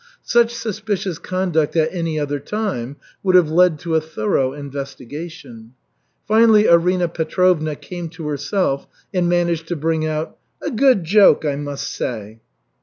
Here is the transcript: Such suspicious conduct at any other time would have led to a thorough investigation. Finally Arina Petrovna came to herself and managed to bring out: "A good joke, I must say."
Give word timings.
Such 0.23 0.51
suspicious 0.51 1.19
conduct 1.19 1.75
at 1.75 1.93
any 1.93 2.19
other 2.19 2.39
time 2.39 2.95
would 3.21 3.35
have 3.35 3.51
led 3.51 3.77
to 3.81 3.93
a 3.93 4.01
thorough 4.01 4.51
investigation. 4.51 5.75
Finally 6.27 6.67
Arina 6.67 7.07
Petrovna 7.07 7.75
came 7.75 8.09
to 8.09 8.27
herself 8.27 8.87
and 9.13 9.29
managed 9.29 9.67
to 9.67 9.75
bring 9.75 10.03
out: 10.07 10.37
"A 10.59 10.71
good 10.71 11.03
joke, 11.03 11.45
I 11.45 11.55
must 11.55 11.87
say." 11.87 12.39